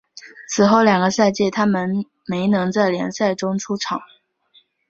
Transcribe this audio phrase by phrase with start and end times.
[0.49, 1.67] 此后两个赛季他
[2.27, 4.01] 没能在联赛中出场。